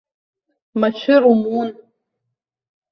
Машәыр 0.79 1.21
умун! 1.31 1.69